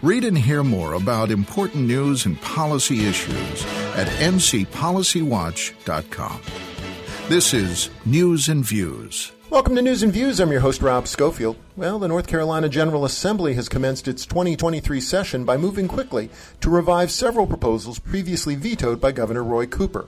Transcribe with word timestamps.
Read 0.00 0.22
and 0.22 0.38
hear 0.38 0.62
more 0.62 0.92
about 0.92 1.32
important 1.32 1.88
news 1.88 2.24
and 2.24 2.40
policy 2.40 3.08
issues 3.08 3.66
at 3.96 4.06
ncpolicywatch.com. 4.06 6.40
This 7.28 7.52
is 7.52 7.90
News 8.04 8.48
and 8.48 8.64
Views. 8.64 9.32
Welcome 9.50 9.74
to 9.74 9.82
News 9.82 10.04
and 10.04 10.12
Views. 10.12 10.38
I'm 10.38 10.52
your 10.52 10.60
host, 10.60 10.82
Rob 10.82 11.08
Schofield. 11.08 11.56
Well, 11.76 11.98
the 11.98 12.06
North 12.06 12.28
Carolina 12.28 12.68
General 12.68 13.04
Assembly 13.04 13.54
has 13.54 13.68
commenced 13.68 14.06
its 14.06 14.24
2023 14.24 15.00
session 15.00 15.44
by 15.44 15.56
moving 15.56 15.88
quickly 15.88 16.30
to 16.60 16.70
revive 16.70 17.10
several 17.10 17.48
proposals 17.48 17.98
previously 17.98 18.54
vetoed 18.54 19.00
by 19.00 19.10
Governor 19.10 19.42
Roy 19.42 19.66
Cooper. 19.66 20.06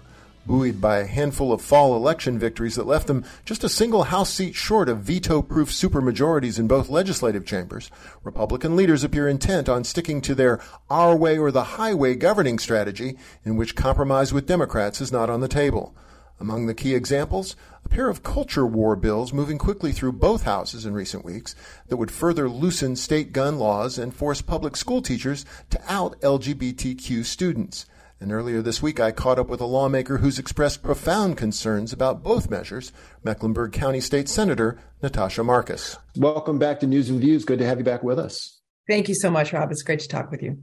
Buoyed 0.51 0.81
by 0.81 0.99
a 0.99 1.07
handful 1.07 1.53
of 1.53 1.63
fall 1.63 1.95
election 1.95 2.37
victories 2.37 2.75
that 2.75 2.85
left 2.85 3.07
them 3.07 3.25
just 3.45 3.63
a 3.63 3.69
single 3.69 4.03
House 4.03 4.31
seat 4.31 4.57
short 4.57 4.89
of 4.89 4.99
veto 4.99 5.43
proof 5.43 5.71
supermajorities 5.71 6.59
in 6.59 6.67
both 6.67 6.89
legislative 6.89 7.47
chambers, 7.47 7.89
Republican 8.25 8.75
leaders 8.75 9.05
appear 9.05 9.29
intent 9.29 9.69
on 9.69 9.85
sticking 9.85 10.21
to 10.23 10.35
their 10.35 10.61
our 10.91 11.15
way 11.15 11.39
or 11.39 11.53
the 11.53 11.79
highway 11.79 12.17
governing 12.17 12.59
strategy, 12.59 13.17
in 13.45 13.55
which 13.55 13.77
compromise 13.77 14.33
with 14.33 14.49
Democrats 14.49 15.01
is 15.01 15.13
not 15.13 15.31
on 15.31 15.41
the 15.41 15.47
table. 15.47 15.95
Among 16.41 16.67
the 16.67 16.75
key 16.75 16.97
examples, 16.97 17.55
a 17.85 17.89
pair 17.89 18.09
of 18.09 18.25
culture 18.25 18.67
war 18.67 18.97
bills 18.97 19.33
moving 19.33 19.57
quickly 19.57 19.93
through 19.93 20.15
both 20.15 20.43
houses 20.43 20.85
in 20.85 20.95
recent 20.95 21.25
weeks 21.25 21.55
that 21.87 21.97
would 21.97 22.11
further 22.11 22.49
loosen 22.49 22.97
state 22.97 23.33
gun 23.33 23.61
laws 23.61 23.99
and 23.99 24.13
force 24.13 24.43
public 24.43 24.75
school 24.75 25.01
teachers 25.01 25.47
to 25.71 25.81
out 25.87 26.21
LGBTQ 26.23 27.25
students. 27.25 27.87
And 28.23 28.33
earlier 28.33 28.61
this 28.61 28.83
week, 28.83 29.01
I 29.01 29.13
caught 29.13 29.39
up 29.39 29.49
with 29.49 29.63
a 29.63 29.67
lawmaker 29.67 30.19
who's 30.19 30.39
expressed 30.39 30.83
profound 30.83 31.39
concerns 31.39 31.91
about 31.91 32.23
both 32.23 32.51
measures, 32.51 32.93
Mecklenburg 33.25 33.73
County 33.73 34.01
State 34.01 34.29
Senator 34.29 34.79
Natasha 35.03 35.43
Marcus. 35.43 35.97
Welcome 36.17 36.59
back 36.59 36.81
to 36.81 36.87
News 36.87 37.09
and 37.09 37.19
Views. 37.19 37.47
Good 37.47 37.61
to 37.61 37.67
have 37.67 37.79
you 37.79 37.85
back 37.85 38.03
with 38.03 38.19
us. 38.19 38.61
Thank 38.87 39.09
you 39.09 39.15
so 39.15 39.31
much, 39.31 39.55
Rob. 39.55 39.71
It's 39.71 39.83
great 39.83 40.01
to 40.01 40.09
talk 40.09 40.31
with 40.31 40.43
you 40.43 40.59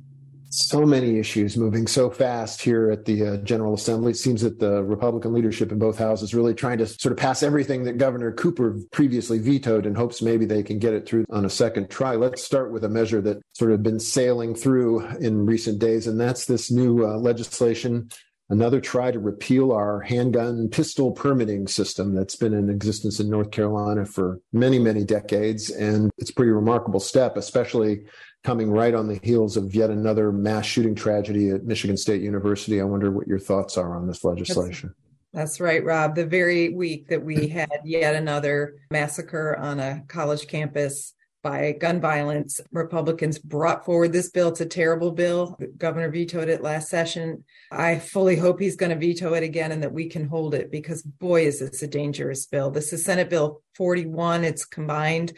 so 0.49 0.85
many 0.85 1.19
issues 1.19 1.57
moving 1.57 1.87
so 1.87 2.09
fast 2.09 2.61
here 2.61 2.89
at 2.89 3.05
the 3.05 3.25
uh, 3.25 3.37
General 3.37 3.73
Assembly. 3.73 4.11
It 4.11 4.17
seems 4.17 4.41
that 4.41 4.59
the 4.59 4.83
Republican 4.83 5.33
leadership 5.33 5.71
in 5.71 5.79
both 5.79 5.97
houses 5.97 6.33
really 6.33 6.53
trying 6.53 6.77
to 6.79 6.87
sort 6.87 7.11
of 7.11 7.17
pass 7.17 7.43
everything 7.43 7.83
that 7.83 7.97
Governor 7.97 8.31
Cooper 8.31 8.77
previously 8.91 9.39
vetoed 9.39 9.85
in 9.85 9.95
hopes 9.95 10.21
maybe 10.21 10.45
they 10.45 10.63
can 10.63 10.79
get 10.79 10.93
it 10.93 11.07
through 11.07 11.25
on 11.29 11.45
a 11.45 11.49
second 11.49 11.89
try. 11.89 12.15
Let's 12.15 12.43
start 12.43 12.71
with 12.71 12.83
a 12.83 12.89
measure 12.89 13.21
that 13.21 13.37
sort 13.53 13.71
of 13.71 13.83
been 13.83 13.99
sailing 13.99 14.55
through 14.55 15.05
in 15.17 15.45
recent 15.45 15.79
days, 15.79 16.07
and 16.07 16.19
that's 16.19 16.45
this 16.45 16.71
new 16.71 17.05
uh, 17.05 17.17
legislation 17.17 18.09
another 18.49 18.79
try 18.79 19.11
to 19.11 19.19
repeal 19.19 19.71
our 19.71 20.01
handgun 20.01 20.69
pistol 20.69 21.11
permitting 21.11 21.67
system 21.67 22.13
that's 22.13 22.35
been 22.35 22.53
in 22.53 22.69
existence 22.69 23.19
in 23.19 23.29
North 23.29 23.51
Carolina 23.51 24.05
for 24.05 24.39
many, 24.53 24.79
many 24.79 25.03
decades. 25.03 25.69
And 25.69 26.11
it's 26.17 26.29
a 26.29 26.33
pretty 26.33 26.51
remarkable 26.51 26.99
step, 26.99 27.35
especially 27.37 28.05
coming 28.43 28.71
right 28.71 28.93
on 28.93 29.07
the 29.07 29.19
heels 29.21 29.57
of 29.57 29.75
yet 29.75 29.89
another 29.89 30.31
mass 30.31 30.65
shooting 30.65 30.95
tragedy 30.95 31.49
at 31.49 31.65
Michigan 31.65 31.97
State 31.97 32.21
University. 32.21 32.79
I 32.79 32.85
wonder 32.85 33.11
what 33.11 33.27
your 33.27 33.39
thoughts 33.39 33.77
are 33.77 33.95
on 33.95 34.07
this 34.07 34.23
legislation. 34.23 34.93
That's, 35.33 35.51
that's 35.51 35.59
right, 35.59 35.83
Rob. 35.83 36.15
The 36.15 36.25
very 36.25 36.69
week 36.69 37.09
that 37.09 37.23
we 37.23 37.47
had 37.49 37.69
yet 37.83 38.15
another 38.15 38.75
massacre 38.89 39.57
on 39.57 39.79
a 39.79 40.03
college 40.07 40.47
campus 40.47 41.13
by 41.47 41.71
gun 41.71 42.01
violence, 42.01 42.59
Republicans 42.73 43.39
brought 43.39 43.85
forward 43.85 44.11
this 44.11 44.29
bill. 44.29 44.49
It's 44.49 44.59
a 44.59 44.65
terrible 44.65 45.11
bill. 45.11 45.55
The 45.57 45.67
governor 45.67 46.11
vetoed 46.11 46.49
it 46.49 46.61
last 46.61 46.89
session. 46.89 47.45
I 47.71 47.99
fully 47.99 48.35
hope 48.35 48.59
he's 48.59 48.75
going 48.75 48.89
to 48.89 48.97
veto 48.97 49.33
it 49.33 49.43
again 49.43 49.71
and 49.71 49.81
that 49.81 49.93
we 49.93 50.09
can 50.09 50.27
hold 50.27 50.53
it 50.53 50.69
because, 50.71 51.03
boy, 51.03 51.45
is 51.45 51.59
this 51.61 51.81
a 51.81 51.87
dangerous 51.87 52.45
bill. 52.47 52.69
This 52.69 52.91
is 52.91 53.05
Senate 53.05 53.29
Bill 53.29 53.61
41. 53.75 54.43
It's 54.43 54.65
combined 54.65 55.37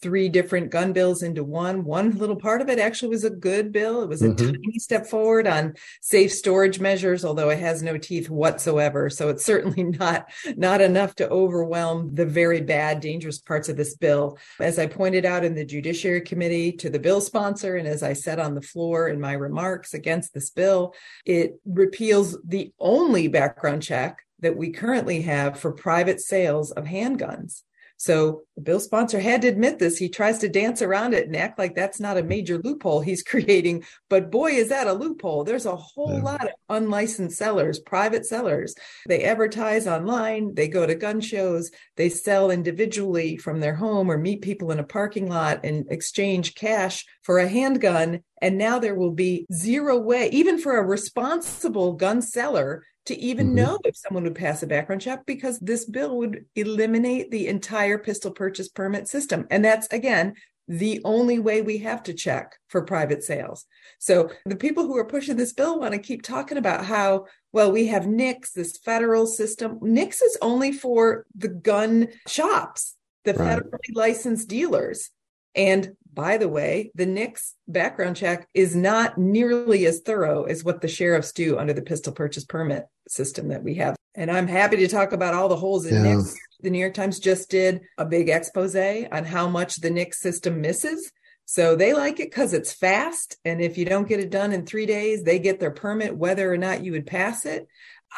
three 0.00 0.28
different 0.28 0.70
gun 0.70 0.92
bills 0.92 1.22
into 1.22 1.44
one. 1.44 1.84
One 1.84 2.16
little 2.18 2.36
part 2.36 2.60
of 2.60 2.68
it 2.68 2.78
actually 2.78 3.10
was 3.10 3.24
a 3.24 3.30
good 3.30 3.72
bill. 3.72 4.02
It 4.02 4.08
was 4.08 4.22
a 4.22 4.28
mm-hmm. 4.28 4.46
tiny 4.46 4.78
step 4.78 5.06
forward 5.06 5.46
on 5.46 5.74
safe 6.00 6.32
storage 6.32 6.80
measures, 6.80 7.24
although 7.24 7.50
it 7.50 7.58
has 7.58 7.82
no 7.82 7.98
teeth 7.98 8.30
whatsoever. 8.30 9.10
So 9.10 9.28
it's 9.28 9.44
certainly 9.44 9.82
not, 9.98 10.30
not 10.56 10.80
enough 10.80 11.14
to 11.16 11.28
overwhelm 11.28 12.14
the 12.14 12.26
very 12.26 12.60
bad, 12.60 13.00
dangerous 13.00 13.38
parts 13.38 13.68
of 13.68 13.76
this 13.76 13.96
bill. 13.96 14.38
As 14.60 14.78
I 14.78 14.86
pointed 14.86 15.24
out 15.24 15.44
in 15.44 15.54
the 15.54 15.64
Judiciary 15.64 16.20
Committee 16.20 16.72
to 16.72 16.90
the 16.90 16.98
bill 16.98 17.20
sponsor, 17.20 17.76
and 17.76 17.86
as 17.86 18.02
I 18.02 18.12
said 18.12 18.38
on 18.38 18.54
the 18.54 18.62
floor 18.62 19.08
in 19.08 19.20
my 19.20 19.32
remarks 19.32 19.94
against 19.94 20.34
this 20.34 20.50
bill, 20.50 20.94
it 21.24 21.60
repeals 21.64 22.36
the 22.44 22.72
only 22.78 23.28
background 23.28 23.82
check 23.82 24.22
that 24.40 24.56
we 24.56 24.70
currently 24.70 25.22
have 25.22 25.58
for 25.58 25.72
private 25.72 26.20
sales 26.20 26.70
of 26.70 26.84
handguns. 26.84 27.62
So 27.98 28.42
the 28.54 28.62
bill 28.62 28.78
sponsor 28.78 29.18
had 29.18 29.42
to 29.42 29.48
admit 29.48 29.80
this. 29.80 29.98
He 29.98 30.08
tries 30.08 30.38
to 30.38 30.48
dance 30.48 30.82
around 30.82 31.14
it 31.14 31.26
and 31.26 31.36
act 31.36 31.58
like 31.58 31.74
that's 31.74 31.98
not 31.98 32.16
a 32.16 32.22
major 32.22 32.58
loophole 32.58 33.00
he's 33.00 33.22
creating. 33.24 33.84
But 34.08 34.30
boy, 34.30 34.52
is 34.52 34.68
that 34.68 34.86
a 34.86 34.92
loophole. 34.92 35.42
There's 35.42 35.66
a 35.66 35.74
whole 35.74 36.14
yeah. 36.14 36.22
lot 36.22 36.44
of 36.44 36.52
unlicensed 36.68 37.36
sellers, 37.36 37.80
private 37.80 38.24
sellers. 38.24 38.74
They 39.06 39.24
advertise 39.24 39.88
online, 39.88 40.54
they 40.54 40.68
go 40.68 40.86
to 40.86 40.94
gun 40.94 41.20
shows, 41.20 41.72
they 41.96 42.08
sell 42.08 42.52
individually 42.52 43.36
from 43.36 43.58
their 43.58 43.74
home 43.74 44.10
or 44.10 44.16
meet 44.16 44.42
people 44.42 44.70
in 44.70 44.78
a 44.78 44.84
parking 44.84 45.28
lot 45.28 45.64
and 45.64 45.84
exchange 45.90 46.54
cash 46.54 47.04
for 47.22 47.38
a 47.38 47.48
handgun. 47.48 48.20
And 48.40 48.56
now 48.56 48.78
there 48.78 48.94
will 48.94 49.10
be 49.10 49.44
zero 49.52 49.98
way, 49.98 50.28
even 50.30 50.58
for 50.58 50.78
a 50.78 50.86
responsible 50.86 51.94
gun 51.94 52.22
seller, 52.22 52.84
to 53.08 53.18
even 53.18 53.48
mm-hmm. 53.48 53.56
know 53.56 53.78
if 53.84 53.96
someone 53.96 54.24
would 54.24 54.34
pass 54.34 54.62
a 54.62 54.66
background 54.66 55.02
check 55.02 55.26
because 55.26 55.58
this 55.58 55.84
bill 55.84 56.16
would 56.18 56.44
eliminate 56.54 57.30
the 57.30 57.48
entire 57.48 57.98
pistol 57.98 58.30
purchase 58.30 58.68
permit 58.68 59.08
system. 59.08 59.46
And 59.50 59.64
that's, 59.64 59.86
again, 59.88 60.34
the 60.68 61.00
only 61.04 61.38
way 61.38 61.62
we 61.62 61.78
have 61.78 62.02
to 62.04 62.12
check 62.12 62.56
for 62.68 62.82
private 62.82 63.24
sales. 63.24 63.64
So 63.98 64.30
the 64.44 64.56
people 64.56 64.86
who 64.86 64.98
are 64.98 65.06
pushing 65.06 65.36
this 65.36 65.54
bill 65.54 65.80
want 65.80 65.94
to 65.94 65.98
keep 65.98 66.22
talking 66.22 66.58
about 66.58 66.84
how, 66.84 67.24
well, 67.52 67.72
we 67.72 67.86
have 67.86 68.06
NICS, 68.06 68.52
this 68.52 68.76
federal 68.76 69.26
system. 69.26 69.78
NICS 69.80 70.20
is 70.20 70.38
only 70.42 70.72
for 70.72 71.24
the 71.34 71.48
gun 71.48 72.08
shops, 72.26 72.94
the 73.24 73.32
right. 73.32 73.58
federally 73.58 73.94
licensed 73.94 74.48
dealers. 74.48 75.10
And 75.54 75.96
by 76.12 76.36
the 76.36 76.48
way, 76.48 76.90
the 76.94 77.06
NICS 77.06 77.54
background 77.68 78.16
check 78.16 78.48
is 78.52 78.74
not 78.74 79.18
nearly 79.18 79.86
as 79.86 80.00
thorough 80.00 80.44
as 80.44 80.64
what 80.64 80.80
the 80.80 80.88
sheriffs 80.88 81.32
do 81.32 81.58
under 81.58 81.72
the 81.72 81.82
pistol 81.82 82.12
purchase 82.12 82.44
permit 82.44 82.86
system 83.08 83.48
that 83.48 83.62
we 83.62 83.74
have. 83.76 83.96
And 84.14 84.30
I'm 84.30 84.48
happy 84.48 84.76
to 84.78 84.88
talk 84.88 85.12
about 85.12 85.34
all 85.34 85.48
the 85.48 85.56
holes 85.56 85.86
in 85.86 85.94
yeah. 85.94 86.16
NICS. 86.16 86.36
The 86.60 86.70
New 86.70 86.78
York 86.80 86.94
Times 86.94 87.20
just 87.20 87.50
did 87.50 87.82
a 87.98 88.04
big 88.04 88.28
expose 88.28 88.74
on 88.74 89.24
how 89.24 89.48
much 89.48 89.76
the 89.76 89.90
NICS 89.90 90.20
system 90.20 90.60
misses. 90.60 91.12
So 91.44 91.76
they 91.76 91.94
like 91.94 92.20
it 92.20 92.30
because 92.30 92.52
it's 92.52 92.72
fast. 92.72 93.36
And 93.44 93.62
if 93.62 93.78
you 93.78 93.84
don't 93.84 94.08
get 94.08 94.20
it 94.20 94.30
done 94.30 94.52
in 94.52 94.66
three 94.66 94.86
days, 94.86 95.22
they 95.22 95.38
get 95.38 95.60
their 95.60 95.70
permit 95.70 96.16
whether 96.16 96.52
or 96.52 96.58
not 96.58 96.84
you 96.84 96.92
would 96.92 97.06
pass 97.06 97.46
it. 97.46 97.68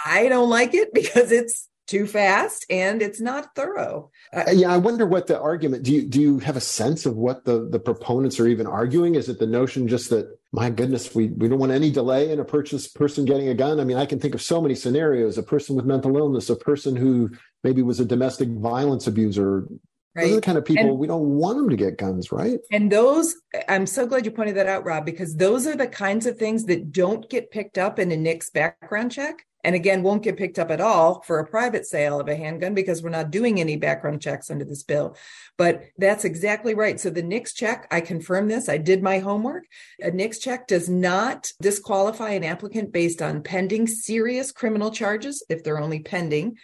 I 0.04 0.28
don't 0.28 0.50
like 0.50 0.74
it 0.74 0.92
because 0.94 1.30
it's 1.32 1.68
too 1.90 2.06
fast 2.06 2.64
and 2.70 3.02
it's 3.02 3.20
not 3.20 3.54
thorough. 3.56 4.10
Uh, 4.32 4.44
yeah, 4.52 4.72
I 4.72 4.76
wonder 4.76 5.06
what 5.06 5.26
the 5.26 5.38
argument. 5.40 5.82
Do 5.82 5.92
you 5.92 6.02
do 6.06 6.20
you 6.20 6.38
have 6.38 6.56
a 6.56 6.60
sense 6.60 7.04
of 7.04 7.16
what 7.16 7.44
the 7.44 7.68
the 7.68 7.80
proponents 7.80 8.38
are 8.38 8.46
even 8.46 8.66
arguing? 8.66 9.16
Is 9.16 9.28
it 9.28 9.40
the 9.40 9.46
notion 9.46 9.88
just 9.88 10.08
that 10.10 10.38
my 10.52 10.70
goodness, 10.70 11.14
we 11.14 11.26
we 11.28 11.48
don't 11.48 11.58
want 11.58 11.72
any 11.72 11.90
delay 11.90 12.30
in 12.30 12.38
a 12.38 12.44
purchase 12.44 12.86
person 12.86 13.24
getting 13.24 13.48
a 13.48 13.54
gun? 13.54 13.80
I 13.80 13.84
mean, 13.84 13.96
I 13.96 14.06
can 14.06 14.20
think 14.20 14.34
of 14.34 14.42
so 14.42 14.62
many 14.62 14.76
scenarios: 14.76 15.36
a 15.36 15.42
person 15.42 15.74
with 15.74 15.84
mental 15.84 16.16
illness, 16.16 16.48
a 16.48 16.56
person 16.56 16.94
who 16.94 17.30
maybe 17.64 17.82
was 17.82 17.98
a 17.98 18.04
domestic 18.04 18.48
violence 18.48 19.08
abuser. 19.08 19.66
Right. 20.12 20.24
Those 20.24 20.32
are 20.32 20.36
the 20.36 20.40
kind 20.40 20.58
of 20.58 20.64
people 20.64 20.90
and, 20.90 20.98
we 20.98 21.06
don't 21.06 21.36
want 21.36 21.56
them 21.56 21.68
to 21.68 21.76
get 21.76 21.96
guns, 21.96 22.32
right? 22.32 22.58
And 22.72 22.90
those, 22.90 23.36
I'm 23.68 23.86
so 23.86 24.06
glad 24.08 24.24
you 24.24 24.32
pointed 24.32 24.56
that 24.56 24.66
out, 24.66 24.84
Rob, 24.84 25.06
because 25.06 25.36
those 25.36 25.68
are 25.68 25.76
the 25.76 25.86
kinds 25.86 26.26
of 26.26 26.36
things 26.36 26.64
that 26.64 26.90
don't 26.90 27.30
get 27.30 27.52
picked 27.52 27.78
up 27.78 28.00
in 28.00 28.10
a 28.10 28.16
NICS 28.16 28.50
background 28.50 29.12
check 29.12 29.46
and 29.64 29.74
again 29.74 30.02
won't 30.02 30.22
get 30.22 30.36
picked 30.36 30.58
up 30.58 30.70
at 30.70 30.80
all 30.80 31.22
for 31.22 31.38
a 31.38 31.46
private 31.46 31.86
sale 31.86 32.20
of 32.20 32.28
a 32.28 32.36
handgun 32.36 32.74
because 32.74 33.02
we're 33.02 33.10
not 33.10 33.30
doing 33.30 33.60
any 33.60 33.76
background 33.76 34.20
checks 34.20 34.50
under 34.50 34.64
this 34.64 34.82
bill. 34.82 35.16
But 35.56 35.84
that's 35.98 36.24
exactly 36.24 36.74
right. 36.74 36.98
So 36.98 37.10
the 37.10 37.22
NICS 37.22 37.54
check 37.54 37.86
i 37.90 38.00
confirm 38.00 38.48
this. 38.48 38.68
I 38.68 38.78
did 38.78 39.02
my 39.02 39.18
homework. 39.18 39.64
A 40.02 40.10
NICS 40.10 40.38
check 40.38 40.66
does 40.66 40.88
not 40.88 41.52
disqualify 41.60 42.30
an 42.30 42.44
applicant 42.44 42.92
based 42.92 43.22
on 43.22 43.42
pending 43.42 43.86
serious 43.86 44.52
criminal 44.52 44.90
charges 44.90 45.44
if 45.48 45.62
they're 45.62 45.80
only 45.80 46.00
pending 46.00 46.56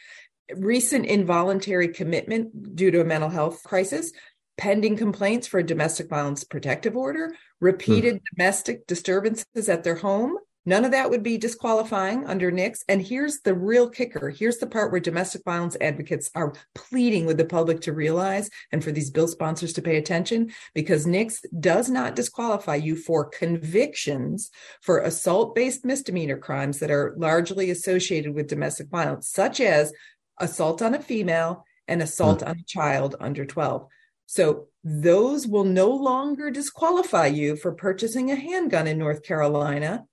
recent 0.54 1.06
involuntary 1.06 1.88
commitment 1.88 2.76
due 2.76 2.90
to 2.90 3.00
a 3.00 3.04
mental 3.04 3.28
health 3.28 3.62
crisis 3.64 4.12
pending 4.56 4.96
complaints 4.96 5.46
for 5.46 5.58
a 5.58 5.66
domestic 5.66 6.08
violence 6.08 6.44
protective 6.44 6.96
order 6.96 7.34
repeated 7.60 8.14
hmm. 8.14 8.19
domestic 8.34 8.87
disturbances 8.87 9.69
at 9.69 9.84
their 9.84 9.96
home 9.96 10.37
None 10.68 10.84
of 10.84 10.90
that 10.90 11.08
would 11.10 11.22
be 11.22 11.38
disqualifying 11.38 12.26
under 12.26 12.50
NICS. 12.50 12.84
And 12.88 13.00
here's 13.00 13.38
the 13.38 13.54
real 13.54 13.88
kicker. 13.88 14.30
Here's 14.30 14.58
the 14.58 14.66
part 14.66 14.90
where 14.90 15.00
domestic 15.00 15.44
violence 15.44 15.76
advocates 15.80 16.28
are 16.34 16.54
pleading 16.74 17.24
with 17.24 17.36
the 17.36 17.44
public 17.44 17.80
to 17.82 17.92
realize 17.92 18.50
and 18.72 18.82
for 18.82 18.90
these 18.90 19.10
bill 19.10 19.28
sponsors 19.28 19.72
to 19.74 19.82
pay 19.82 19.96
attention 19.96 20.50
because 20.74 21.06
NICS 21.06 21.42
does 21.60 21.88
not 21.88 22.16
disqualify 22.16 22.74
you 22.74 22.96
for 22.96 23.24
convictions 23.24 24.50
for 24.82 24.98
assault 24.98 25.54
based 25.54 25.84
misdemeanor 25.84 26.36
crimes 26.36 26.80
that 26.80 26.90
are 26.90 27.14
largely 27.16 27.70
associated 27.70 28.34
with 28.34 28.48
domestic 28.48 28.88
violence, 28.88 29.30
such 29.30 29.60
as 29.60 29.92
assault 30.40 30.82
on 30.82 30.94
a 30.94 31.02
female 31.02 31.64
and 31.86 32.02
assault 32.02 32.40
mm. 32.40 32.48
on 32.48 32.58
a 32.58 32.64
child 32.64 33.14
under 33.20 33.44
12 33.44 33.86
So 34.26 34.66
those 34.82 35.46
will 35.46 35.64
no 35.64 35.90
longer 35.90 36.50
disqualify 36.50 37.26
you 37.26 37.54
for 37.54 37.72
purchasing 37.72 38.32
a 38.32 38.36
handgun 38.36 38.88
in 38.88 38.98
North 38.98 39.22
Carolina 39.22 40.06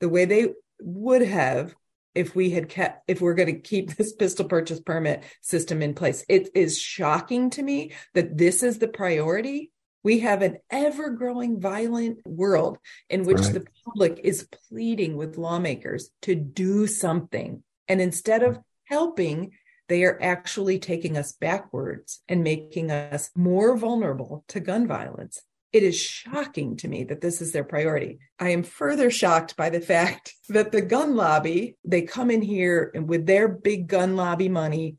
the 0.00 0.08
way 0.08 0.24
they 0.24 0.48
would 0.80 1.22
have 1.22 1.74
if 2.14 2.34
we 2.34 2.50
had 2.50 2.68
kept 2.68 3.02
if 3.08 3.20
we're 3.20 3.34
going 3.34 3.54
to 3.54 3.60
keep 3.60 3.90
this 3.96 4.12
pistol 4.14 4.46
purchase 4.46 4.80
permit 4.80 5.24
system 5.42 5.82
in 5.82 5.94
place. 5.94 6.24
It 6.28 6.48
is 6.54 6.78
shocking 6.78 7.50
to 7.50 7.62
me 7.62 7.92
that 8.14 8.36
this 8.36 8.62
is 8.62 8.78
the 8.78 8.88
priority. 8.88 9.70
We 10.02 10.20
have 10.20 10.42
an 10.42 10.58
ever 10.70 11.10
growing 11.10 11.60
violent 11.60 12.24
world 12.26 12.78
in 13.10 13.24
which 13.24 13.38
right. 13.38 13.54
the 13.54 13.66
public 13.84 14.20
is 14.22 14.48
pleading 14.68 15.16
with 15.16 15.36
lawmakers 15.36 16.10
to 16.22 16.34
do 16.34 16.86
something. 16.86 17.62
And 17.88 18.00
instead 18.00 18.42
of 18.42 18.58
helping 18.84 19.52
they 19.88 20.04
are 20.04 20.18
actually 20.20 20.78
taking 20.78 21.16
us 21.16 21.32
backwards 21.32 22.22
and 22.28 22.42
making 22.42 22.90
us 22.90 23.30
more 23.36 23.76
vulnerable 23.76 24.44
to 24.48 24.60
gun 24.60 24.86
violence 24.86 25.42
it 25.72 25.82
is 25.82 25.98
shocking 25.98 26.76
to 26.78 26.88
me 26.88 27.04
that 27.04 27.20
this 27.20 27.40
is 27.40 27.52
their 27.52 27.64
priority. 27.64 28.18
I 28.38 28.50
am 28.50 28.62
further 28.62 29.10
shocked 29.10 29.56
by 29.56 29.70
the 29.70 29.80
fact 29.80 30.34
that 30.48 30.72
the 30.72 30.82
gun 30.82 31.16
lobby, 31.16 31.76
they 31.84 32.02
come 32.02 32.30
in 32.30 32.42
here 32.42 32.90
and 32.94 33.08
with 33.08 33.26
their 33.26 33.48
big 33.48 33.88
gun 33.88 34.16
lobby 34.16 34.48
money 34.48 34.96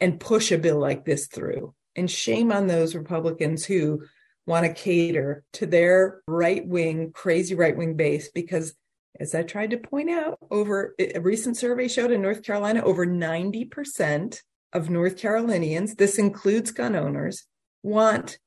and 0.00 0.20
push 0.20 0.52
a 0.52 0.58
bill 0.58 0.78
like 0.78 1.04
this 1.04 1.26
through. 1.26 1.74
And 1.96 2.10
shame 2.10 2.52
on 2.52 2.66
those 2.66 2.94
Republicans 2.94 3.64
who 3.64 4.04
want 4.46 4.64
to 4.64 4.72
cater 4.72 5.44
to 5.54 5.66
their 5.66 6.22
right 6.26 6.66
wing, 6.66 7.12
crazy 7.12 7.54
right 7.54 7.76
wing 7.76 7.94
base 7.96 8.30
because 8.30 8.74
as 9.18 9.34
I 9.34 9.42
tried 9.42 9.70
to 9.70 9.76
point 9.76 10.10
out, 10.10 10.38
over 10.50 10.94
a 10.98 11.18
recent 11.18 11.56
survey 11.56 11.88
showed 11.88 12.10
in 12.12 12.22
North 12.22 12.42
Carolina, 12.42 12.82
over 12.82 13.06
90% 13.06 14.40
of 14.72 14.88
North 14.88 15.18
Carolinians, 15.18 15.96
this 15.96 16.18
includes 16.18 16.70
gun 16.70 16.94
owners, 16.94 17.44
want 17.82 18.38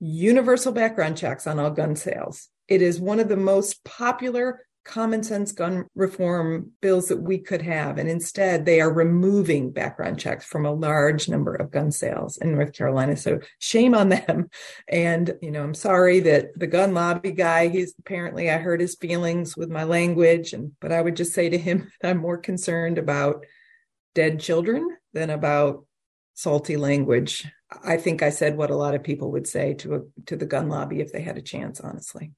universal 0.00 0.72
background 0.72 1.16
checks 1.16 1.46
on 1.46 1.58
all 1.58 1.70
gun 1.70 1.94
sales. 1.94 2.48
It 2.68 2.82
is 2.82 3.00
one 3.00 3.20
of 3.20 3.28
the 3.28 3.36
most 3.36 3.84
popular 3.84 4.60
common 4.84 5.22
sense 5.22 5.52
gun 5.52 5.86
reform 5.94 6.70
bills 6.80 7.08
that 7.08 7.22
we 7.22 7.38
could 7.38 7.62
have. 7.62 7.98
And 7.98 8.08
instead, 8.08 8.64
they 8.64 8.80
are 8.80 8.92
removing 8.92 9.70
background 9.70 10.18
checks 10.18 10.44
from 10.44 10.64
a 10.64 10.72
large 10.72 11.28
number 11.28 11.54
of 11.54 11.70
gun 11.70 11.92
sales 11.92 12.38
in 12.38 12.52
North 12.52 12.72
Carolina. 12.72 13.16
So 13.16 13.40
shame 13.58 13.94
on 13.94 14.08
them. 14.08 14.48
And, 14.88 15.36
you 15.42 15.50
know, 15.50 15.62
I'm 15.62 15.74
sorry 15.74 16.20
that 16.20 16.58
the 16.58 16.66
gun 16.66 16.94
lobby 16.94 17.32
guy, 17.32 17.68
he's 17.68 17.94
apparently, 17.98 18.50
I 18.50 18.56
hurt 18.56 18.80
his 18.80 18.96
feelings 18.96 19.56
with 19.56 19.68
my 19.68 19.84
language. 19.84 20.54
And, 20.54 20.72
but 20.80 20.92
I 20.92 21.02
would 21.02 21.16
just 21.16 21.34
say 21.34 21.50
to 21.50 21.58
him, 21.58 21.90
I'm 22.02 22.18
more 22.18 22.38
concerned 22.38 22.98
about 22.98 23.44
dead 24.14 24.40
children 24.40 24.96
than 25.12 25.30
about 25.30 25.84
salty 26.34 26.76
language 26.76 27.46
I 27.84 27.96
think 27.96 28.22
I 28.22 28.30
said 28.30 28.56
what 28.56 28.70
a 28.70 28.76
lot 28.76 28.94
of 28.94 29.02
people 29.02 29.30
would 29.32 29.46
say 29.46 29.74
to 29.74 29.94
a, 29.94 30.00
to 30.26 30.36
the 30.36 30.46
gun 30.46 30.68
lobby 30.68 31.00
if 31.00 31.12
they 31.12 31.22
had 31.22 31.38
a 31.38 31.42
chance. 31.42 31.80
Honestly. 31.80 32.32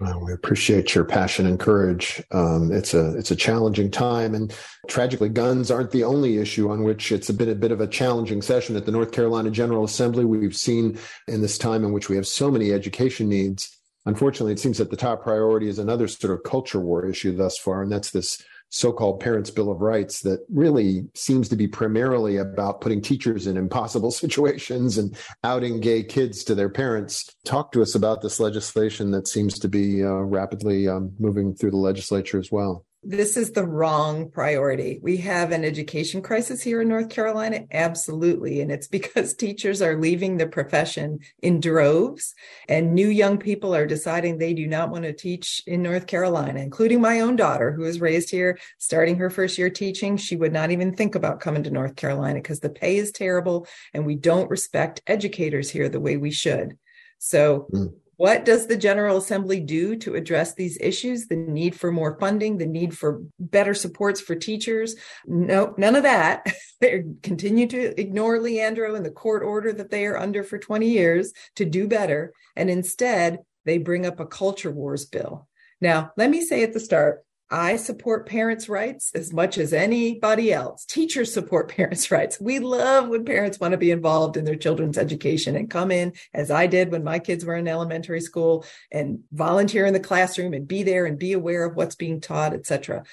Well, 0.00 0.24
we 0.24 0.32
appreciate 0.32 0.94
your 0.94 1.04
passion 1.04 1.44
and 1.44 1.60
courage. 1.60 2.22
Um, 2.30 2.72
it's 2.72 2.94
a 2.94 3.14
it's 3.18 3.30
a 3.30 3.36
challenging 3.36 3.90
time, 3.90 4.34
and 4.34 4.54
tragically, 4.88 5.28
guns 5.28 5.70
aren't 5.70 5.90
the 5.90 6.04
only 6.04 6.38
issue 6.38 6.70
on 6.70 6.84
which 6.84 7.12
it's 7.12 7.30
been 7.30 7.50
a 7.50 7.54
bit 7.54 7.70
of 7.70 7.82
a 7.82 7.86
challenging 7.86 8.40
session 8.40 8.76
at 8.76 8.86
the 8.86 8.92
North 8.92 9.12
Carolina 9.12 9.50
General 9.50 9.84
Assembly. 9.84 10.24
We've 10.24 10.56
seen 10.56 10.98
in 11.28 11.42
this 11.42 11.58
time 11.58 11.84
in 11.84 11.92
which 11.92 12.08
we 12.08 12.16
have 12.16 12.26
so 12.26 12.50
many 12.50 12.72
education 12.72 13.28
needs. 13.28 13.76
Unfortunately, 14.06 14.54
it 14.54 14.58
seems 14.58 14.78
that 14.78 14.90
the 14.90 14.96
top 14.96 15.22
priority 15.22 15.68
is 15.68 15.78
another 15.78 16.08
sort 16.08 16.32
of 16.32 16.42
culture 16.44 16.80
war 16.80 17.04
issue 17.04 17.36
thus 17.36 17.58
far, 17.58 17.82
and 17.82 17.92
that's 17.92 18.10
this 18.10 18.42
so-called 18.70 19.20
parents 19.20 19.50
bill 19.50 19.70
of 19.70 19.80
rights 19.80 20.20
that 20.22 20.44
really 20.48 21.04
seems 21.14 21.48
to 21.48 21.56
be 21.56 21.66
primarily 21.66 22.36
about 22.36 22.80
putting 22.80 23.02
teachers 23.02 23.46
in 23.46 23.56
impossible 23.56 24.10
situations 24.22 24.96
and 24.96 25.16
outing 25.44 25.80
gay 25.80 26.02
kids 26.02 26.44
to 26.44 26.54
their 26.54 26.68
parents. 26.68 27.28
Talk 27.44 27.72
to 27.72 27.82
us 27.82 27.94
about 27.94 28.22
this 28.22 28.40
legislation 28.40 29.10
that 29.10 29.28
seems 29.28 29.58
to 29.58 29.68
be 29.68 30.02
uh, 30.02 30.08
rapidly 30.08 30.88
um, 30.88 31.12
moving 31.18 31.54
through 31.54 31.72
the 31.72 31.76
legislature 31.76 32.38
as 32.38 32.50
well 32.50 32.84
this 33.02 33.38
is 33.38 33.52
the 33.52 33.66
wrong 33.66 34.30
priority. 34.30 34.98
We 35.02 35.16
have 35.18 35.52
an 35.52 35.64
education 35.64 36.20
crisis 36.20 36.62
here 36.62 36.82
in 36.82 36.88
North 36.88 37.08
Carolina. 37.08 37.64
Absolutely. 37.72 38.60
And 38.60 38.70
it's 38.70 38.88
because 38.88 39.32
teachers 39.34 39.80
are 39.80 39.98
leaving 39.98 40.36
the 40.36 40.46
profession 40.46 41.20
in 41.42 41.60
droves 41.60 42.34
and 42.68 42.94
new 42.94 43.08
young 43.08 43.38
people 43.38 43.74
are 43.74 43.86
deciding 43.86 44.36
they 44.36 44.52
do 44.52 44.66
not 44.66 44.90
want 44.90 45.04
to 45.04 45.14
teach 45.14 45.62
in 45.66 45.82
North 45.82 46.06
Carolina, 46.06 46.60
including 46.60 47.00
my 47.00 47.20
own 47.20 47.36
daughter 47.36 47.72
who 47.72 47.82
was 47.82 48.02
raised 48.02 48.30
here, 48.30 48.58
starting 48.78 49.16
her 49.16 49.30
first 49.30 49.56
year 49.56 49.70
teaching. 49.70 50.18
She 50.18 50.36
would 50.36 50.52
not 50.52 50.70
even 50.70 50.94
think 50.94 51.14
about 51.14 51.40
coming 51.40 51.62
to 51.62 51.70
North 51.70 51.96
Carolina 51.96 52.40
because 52.40 52.60
the 52.60 52.68
pay 52.68 52.98
is 52.98 53.12
terrible 53.12 53.66
and 53.94 54.04
we 54.04 54.14
don't 54.14 54.50
respect 54.50 55.00
educators 55.06 55.70
here 55.70 55.88
the 55.88 56.00
way 56.00 56.18
we 56.18 56.30
should. 56.30 56.76
So 57.18 57.66
mm. 57.72 57.94
What 58.20 58.44
does 58.44 58.66
the 58.66 58.76
General 58.76 59.16
Assembly 59.16 59.60
do 59.60 59.96
to 59.96 60.14
address 60.14 60.52
these 60.52 60.76
issues? 60.78 61.26
The 61.26 61.36
need 61.36 61.74
for 61.74 61.90
more 61.90 62.18
funding, 62.20 62.58
the 62.58 62.66
need 62.66 62.94
for 62.94 63.22
better 63.38 63.72
supports 63.72 64.20
for 64.20 64.34
teachers? 64.34 64.94
No, 65.26 65.74
none 65.78 65.96
of 65.96 66.02
that. 66.02 66.46
they 66.82 67.04
continue 67.22 67.66
to 67.68 67.98
ignore 67.98 68.38
Leandro 68.38 68.94
and 68.94 69.06
the 69.06 69.10
court 69.10 69.42
order 69.42 69.72
that 69.72 69.90
they 69.90 70.04
are 70.04 70.18
under 70.18 70.42
for 70.42 70.58
20 70.58 70.86
years 70.86 71.32
to 71.56 71.64
do 71.64 71.88
better. 71.88 72.34
And 72.56 72.68
instead, 72.68 73.38
they 73.64 73.78
bring 73.78 74.04
up 74.04 74.20
a 74.20 74.26
culture 74.26 74.70
wars 74.70 75.06
bill. 75.06 75.48
Now, 75.80 76.12
let 76.18 76.28
me 76.28 76.42
say 76.42 76.62
at 76.62 76.74
the 76.74 76.80
start, 76.80 77.24
I 77.50 77.76
support 77.76 78.28
parents' 78.28 78.68
rights 78.68 79.10
as 79.12 79.32
much 79.32 79.58
as 79.58 79.72
anybody 79.72 80.52
else. 80.52 80.84
Teachers 80.84 81.34
support 81.34 81.68
parents' 81.76 82.10
rights. 82.10 82.40
We 82.40 82.60
love 82.60 83.08
when 83.08 83.24
parents 83.24 83.58
want 83.58 83.72
to 83.72 83.78
be 83.78 83.90
involved 83.90 84.36
in 84.36 84.44
their 84.44 84.56
children's 84.56 84.96
education 84.96 85.56
and 85.56 85.68
come 85.68 85.90
in, 85.90 86.12
as 86.32 86.50
I 86.50 86.66
did 86.66 86.92
when 86.92 87.02
my 87.02 87.18
kids 87.18 87.44
were 87.44 87.56
in 87.56 87.66
elementary 87.66 88.20
school, 88.20 88.64
and 88.92 89.20
volunteer 89.32 89.84
in 89.84 89.92
the 89.92 90.00
classroom 90.00 90.54
and 90.54 90.68
be 90.68 90.84
there 90.84 91.06
and 91.06 91.18
be 91.18 91.32
aware 91.32 91.64
of 91.64 91.74
what's 91.74 91.96
being 91.96 92.20
taught, 92.20 92.54
etc. 92.54 93.04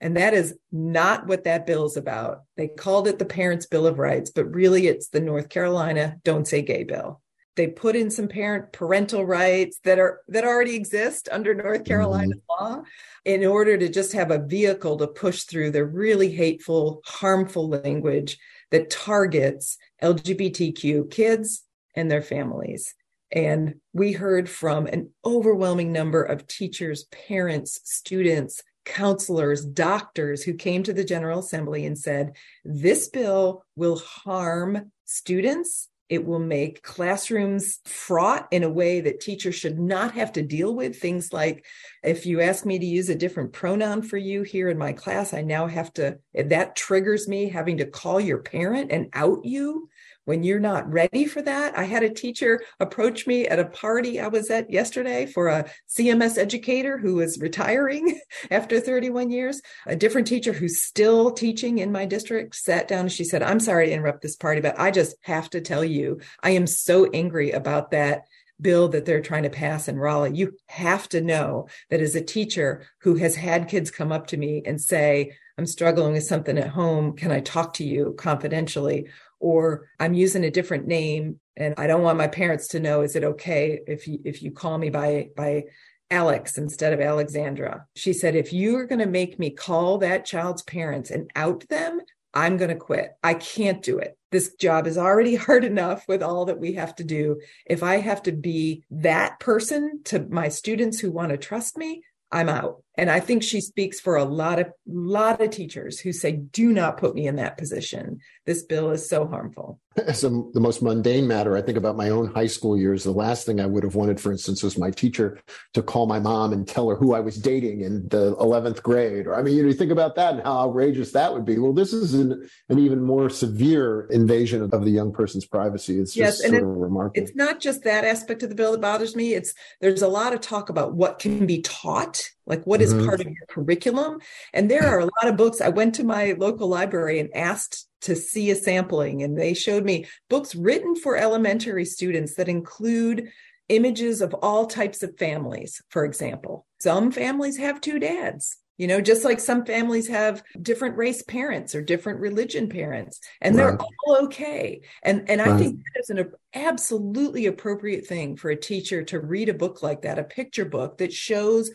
And 0.00 0.16
that 0.16 0.34
is 0.34 0.54
not 0.70 1.26
what 1.26 1.44
that 1.44 1.66
bill 1.66 1.86
is 1.86 1.96
about. 1.96 2.42
They 2.56 2.68
called 2.68 3.08
it 3.08 3.18
the 3.18 3.24
Parents' 3.24 3.66
Bill 3.66 3.86
of 3.86 3.98
Rights, 3.98 4.30
but 4.30 4.54
really 4.54 4.86
it's 4.86 5.08
the 5.08 5.20
North 5.20 5.48
Carolina 5.48 6.18
Don't 6.24 6.46
Say 6.46 6.62
Gay 6.62 6.84
bill 6.84 7.20
they 7.58 7.66
put 7.66 7.96
in 7.96 8.08
some 8.08 8.28
parent 8.28 8.72
parental 8.72 9.26
rights 9.26 9.80
that 9.82 9.98
are 9.98 10.20
that 10.28 10.44
already 10.44 10.76
exist 10.76 11.28
under 11.32 11.52
North 11.52 11.84
Carolina 11.84 12.36
mm-hmm. 12.36 12.64
law 12.64 12.82
in 13.24 13.44
order 13.44 13.76
to 13.76 13.88
just 13.88 14.12
have 14.12 14.30
a 14.30 14.38
vehicle 14.38 14.96
to 14.96 15.08
push 15.08 15.42
through 15.42 15.72
the 15.72 15.84
really 15.84 16.30
hateful, 16.30 17.02
harmful 17.04 17.68
language 17.68 18.38
that 18.70 18.90
targets 18.90 19.76
LGBTQ 20.00 21.10
kids 21.10 21.64
and 21.96 22.08
their 22.08 22.22
families. 22.22 22.94
And 23.32 23.80
we 23.92 24.12
heard 24.12 24.48
from 24.48 24.86
an 24.86 25.10
overwhelming 25.24 25.92
number 25.92 26.22
of 26.22 26.46
teachers, 26.46 27.06
parents, 27.06 27.80
students, 27.82 28.62
counselors, 28.84 29.64
doctors 29.64 30.44
who 30.44 30.54
came 30.54 30.84
to 30.84 30.92
the 30.92 31.04
General 31.04 31.40
Assembly 31.40 31.84
and 31.84 31.98
said, 31.98 32.36
this 32.64 33.08
bill 33.08 33.64
will 33.74 33.98
harm 33.98 34.92
students 35.04 35.88
it 36.08 36.24
will 36.24 36.38
make 36.38 36.82
classrooms 36.82 37.80
fraught 37.84 38.48
in 38.50 38.62
a 38.62 38.70
way 38.70 39.00
that 39.00 39.20
teachers 39.20 39.54
should 39.54 39.78
not 39.78 40.12
have 40.12 40.32
to 40.32 40.42
deal 40.42 40.74
with. 40.74 40.96
Things 40.96 41.32
like 41.32 41.64
if 42.02 42.24
you 42.24 42.40
ask 42.40 42.64
me 42.64 42.78
to 42.78 42.86
use 42.86 43.08
a 43.08 43.14
different 43.14 43.52
pronoun 43.52 44.02
for 44.02 44.16
you 44.16 44.42
here 44.42 44.68
in 44.68 44.78
my 44.78 44.92
class, 44.92 45.34
I 45.34 45.42
now 45.42 45.66
have 45.66 45.92
to, 45.94 46.18
that 46.34 46.76
triggers 46.76 47.28
me 47.28 47.48
having 47.48 47.78
to 47.78 47.86
call 47.86 48.20
your 48.20 48.38
parent 48.38 48.90
and 48.90 49.08
out 49.12 49.44
you 49.44 49.88
when 50.28 50.42
you're 50.42 50.60
not 50.60 50.92
ready 50.92 51.24
for 51.24 51.40
that. 51.40 51.76
I 51.76 51.84
had 51.84 52.02
a 52.02 52.10
teacher 52.10 52.60
approach 52.80 53.26
me 53.26 53.46
at 53.46 53.58
a 53.58 53.64
party 53.64 54.20
I 54.20 54.28
was 54.28 54.50
at 54.50 54.70
yesterday 54.70 55.24
for 55.24 55.48
a 55.48 55.64
CMS 55.88 56.36
educator 56.36 56.98
who 56.98 57.14
was 57.14 57.40
retiring 57.40 58.20
after 58.50 58.78
31 58.78 59.30
years. 59.30 59.62
A 59.86 59.96
different 59.96 60.26
teacher 60.26 60.52
who's 60.52 60.82
still 60.82 61.30
teaching 61.30 61.78
in 61.78 61.90
my 61.90 62.04
district 62.04 62.56
sat 62.56 62.88
down 62.88 63.00
and 63.00 63.12
she 63.12 63.24
said, 63.24 63.42
I'm 63.42 63.58
sorry 63.58 63.86
to 63.86 63.92
interrupt 63.92 64.20
this 64.20 64.36
party, 64.36 64.60
but 64.60 64.78
I 64.78 64.90
just 64.90 65.16
have 65.22 65.48
to 65.48 65.62
tell 65.62 65.82
you, 65.82 66.20
I 66.42 66.50
am 66.50 66.66
so 66.66 67.08
angry 67.12 67.52
about 67.52 67.92
that 67.92 68.24
bill 68.60 68.88
that 68.88 69.06
they're 69.06 69.22
trying 69.22 69.44
to 69.44 69.50
pass 69.50 69.88
in 69.88 69.98
Raleigh. 69.98 70.36
You 70.36 70.58
have 70.66 71.08
to 71.10 71.22
know 71.22 71.68
that 71.88 72.02
as 72.02 72.14
a 72.14 72.20
teacher 72.20 72.86
who 72.98 73.14
has 73.14 73.34
had 73.34 73.68
kids 73.68 73.90
come 73.90 74.12
up 74.12 74.26
to 74.26 74.36
me 74.36 74.62
and 74.66 74.78
say, 74.78 75.32
I'm 75.56 75.66
struggling 75.66 76.12
with 76.12 76.24
something 76.24 76.56
at 76.56 76.68
home. 76.68 77.16
Can 77.16 77.32
I 77.32 77.40
talk 77.40 77.74
to 77.74 77.84
you 77.84 78.14
confidentially? 78.16 79.08
Or 79.40 79.88
I'm 80.00 80.14
using 80.14 80.44
a 80.44 80.50
different 80.50 80.86
name 80.86 81.40
and 81.56 81.74
I 81.76 81.86
don't 81.86 82.02
want 82.02 82.18
my 82.18 82.28
parents 82.28 82.68
to 82.68 82.80
know 82.80 83.02
is 83.02 83.16
it 83.16 83.24
okay 83.24 83.80
if 83.86 84.06
you 84.06 84.20
if 84.24 84.42
you 84.42 84.50
call 84.50 84.78
me 84.78 84.90
by 84.90 85.28
by 85.36 85.64
Alex 86.10 86.56
instead 86.56 86.92
of 86.92 87.00
Alexandra. 87.00 87.86
She 87.94 88.12
said 88.12 88.34
if 88.34 88.52
you're 88.52 88.86
going 88.86 89.00
to 89.00 89.06
make 89.06 89.38
me 89.38 89.50
call 89.50 89.98
that 89.98 90.24
child's 90.24 90.62
parents 90.62 91.10
and 91.10 91.30
out 91.36 91.68
them, 91.68 92.00
I'm 92.32 92.56
going 92.56 92.70
to 92.70 92.76
quit. 92.76 93.12
I 93.22 93.34
can't 93.34 93.82
do 93.82 93.98
it. 93.98 94.16
This 94.30 94.54
job 94.54 94.86
is 94.86 94.98
already 94.98 95.34
hard 95.46 95.64
enough 95.64 96.04
with 96.08 96.22
all 96.22 96.46
that 96.46 96.60
we 96.60 96.74
have 96.74 96.94
to 96.96 97.04
do. 97.04 97.40
If 97.66 97.82
I 97.82 97.96
have 97.96 98.22
to 98.24 98.32
be 98.32 98.84
that 98.90 99.40
person 99.40 100.02
to 100.04 100.20
my 100.20 100.48
students 100.48 100.98
who 100.98 101.10
want 101.10 101.30
to 101.30 101.36
trust 101.36 101.76
me, 101.76 102.02
I'm 102.30 102.48
out. 102.48 102.82
And 102.98 103.12
I 103.12 103.20
think 103.20 103.44
she 103.44 103.60
speaks 103.60 104.00
for 104.00 104.16
a 104.16 104.24
lot 104.24 104.58
of 104.58 104.66
lot 104.84 105.40
of 105.40 105.50
teachers 105.50 106.00
who 106.00 106.12
say, 106.12 106.32
"Do 106.32 106.72
not 106.72 106.98
put 106.98 107.14
me 107.14 107.28
in 107.28 107.36
that 107.36 107.56
position. 107.56 108.18
This 108.44 108.64
bill 108.64 108.90
is 108.90 109.08
so 109.08 109.24
harmful." 109.24 109.78
As 110.06 110.24
a, 110.24 110.30
the 110.52 110.60
most 110.60 110.82
mundane 110.82 111.28
matter, 111.28 111.56
I 111.56 111.62
think 111.62 111.78
about 111.78 111.96
my 111.96 112.10
own 112.10 112.32
high 112.32 112.48
school 112.48 112.76
years. 112.76 113.04
The 113.04 113.12
last 113.12 113.46
thing 113.46 113.60
I 113.60 113.66
would 113.66 113.84
have 113.84 113.94
wanted, 113.94 114.20
for 114.20 114.32
instance, 114.32 114.64
was 114.64 114.76
my 114.76 114.90
teacher 114.90 115.40
to 115.74 115.82
call 115.82 116.06
my 116.06 116.18
mom 116.18 116.52
and 116.52 116.66
tell 116.66 116.88
her 116.88 116.96
who 116.96 117.14
I 117.14 117.20
was 117.20 117.36
dating 117.36 117.82
in 117.82 118.08
the 118.08 118.34
11th 118.36 118.82
grade. 118.82 119.26
Or, 119.26 119.34
I 119.34 119.42
mean, 119.42 119.56
you, 119.56 119.62
know, 119.62 119.68
you 119.68 119.74
think 119.74 119.90
about 119.90 120.14
that 120.16 120.34
and 120.34 120.42
how 120.42 120.68
outrageous 120.68 121.12
that 121.12 121.32
would 121.32 121.44
be. 121.44 121.58
Well, 121.58 121.72
this 121.72 121.92
is 121.92 122.14
an, 122.14 122.48
an 122.68 122.78
even 122.78 123.02
more 123.02 123.28
severe 123.28 124.06
invasion 124.10 124.62
of 124.72 124.84
the 124.84 124.90
young 124.90 125.12
person's 125.12 125.46
privacy. 125.46 125.98
It's 125.98 126.14
just 126.14 126.38
yes, 126.38 126.40
and 126.40 126.50
sort 126.50 126.62
it, 126.62 126.66
of 126.66 126.76
remarkable. 126.76 127.26
It's 127.26 127.36
not 127.36 127.60
just 127.60 127.82
that 127.82 128.04
aspect 128.04 128.44
of 128.44 128.50
the 128.50 128.54
bill 128.54 128.72
that 128.72 128.80
bothers 128.80 129.16
me. 129.16 129.34
It's 129.34 129.52
there's 129.80 130.02
a 130.02 130.08
lot 130.08 130.32
of 130.32 130.40
talk 130.40 130.68
about 130.68 130.94
what 130.94 131.18
can 131.18 131.44
be 131.44 131.60
taught 131.62 132.30
like 132.48 132.64
what 132.64 132.80
is 132.80 132.92
mm-hmm. 132.92 133.06
part 133.06 133.20
of 133.20 133.26
your 133.26 133.46
curriculum 133.48 134.18
and 134.52 134.70
there 134.70 134.86
are 134.86 135.00
a 135.00 135.04
lot 135.04 135.28
of 135.28 135.36
books 135.36 135.60
i 135.60 135.68
went 135.68 135.94
to 135.94 136.04
my 136.04 136.34
local 136.38 136.68
library 136.68 137.20
and 137.20 137.34
asked 137.34 137.86
to 138.00 138.16
see 138.16 138.50
a 138.50 138.56
sampling 138.56 139.22
and 139.22 139.38
they 139.38 139.54
showed 139.54 139.84
me 139.84 140.06
books 140.28 140.54
written 140.54 140.96
for 140.96 141.16
elementary 141.16 141.84
students 141.84 142.34
that 142.34 142.48
include 142.48 143.28
images 143.68 144.20
of 144.22 144.34
all 144.34 144.66
types 144.66 145.02
of 145.02 145.16
families 145.18 145.82
for 145.90 146.04
example 146.04 146.66
some 146.80 147.12
families 147.12 147.58
have 147.58 147.80
two 147.80 147.98
dads 147.98 148.56
you 148.78 148.86
know 148.86 149.00
just 149.00 149.24
like 149.24 149.40
some 149.40 149.66
families 149.66 150.08
have 150.08 150.42
different 150.62 150.96
race 150.96 151.22
parents 151.22 151.74
or 151.74 151.82
different 151.82 152.20
religion 152.20 152.68
parents 152.68 153.20
and 153.42 153.54
right. 153.56 153.64
they're 153.64 153.78
all 153.78 154.24
okay 154.24 154.80
and 155.02 155.28
and 155.28 155.40
right. 155.40 155.50
i 155.50 155.58
think 155.58 155.76
that 155.76 156.00
is 156.00 156.10
an 156.10 156.32
absolutely 156.54 157.46
appropriate 157.46 158.06
thing 158.06 158.36
for 158.36 158.50
a 158.50 158.56
teacher 158.56 159.02
to 159.02 159.20
read 159.20 159.48
a 159.48 159.54
book 159.54 159.82
like 159.82 160.02
that 160.02 160.18
a 160.18 160.24
picture 160.24 160.64
book 160.64 160.98
that 160.98 161.12
shows 161.12 161.70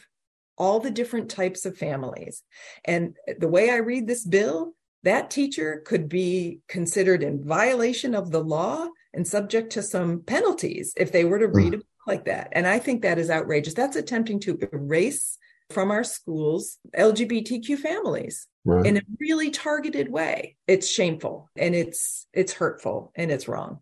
all 0.57 0.79
the 0.79 0.91
different 0.91 1.29
types 1.29 1.65
of 1.65 1.77
families. 1.77 2.43
And 2.85 3.15
the 3.39 3.47
way 3.47 3.69
I 3.69 3.77
read 3.77 4.07
this 4.07 4.25
bill, 4.25 4.73
that 5.03 5.29
teacher 5.29 5.83
could 5.85 6.07
be 6.07 6.59
considered 6.67 7.23
in 7.23 7.43
violation 7.43 8.15
of 8.15 8.31
the 8.31 8.43
law 8.43 8.87
and 9.13 9.27
subject 9.27 9.71
to 9.73 9.81
some 9.81 10.21
penalties 10.21 10.93
if 10.97 11.11
they 11.11 11.25
were 11.25 11.39
to 11.39 11.47
read 11.47 11.73
mm. 11.73 11.75
a 11.75 11.77
book 11.77 11.87
like 12.07 12.25
that. 12.25 12.49
And 12.53 12.67
I 12.67 12.79
think 12.79 13.01
that 13.01 13.19
is 13.19 13.29
outrageous. 13.29 13.73
That's 13.73 13.95
attempting 13.95 14.39
to 14.41 14.57
erase 14.71 15.37
from 15.69 15.91
our 15.91 16.03
schools 16.03 16.77
LGBTQ 16.97 17.77
families 17.79 18.47
right. 18.65 18.85
in 18.85 18.97
a 18.97 19.01
really 19.19 19.49
targeted 19.49 20.09
way. 20.09 20.55
It's 20.67 20.87
shameful 20.87 21.49
and 21.55 21.75
it's 21.75 22.27
it's 22.33 22.53
hurtful 22.53 23.11
and 23.15 23.31
it's 23.31 23.47
wrong. 23.47 23.79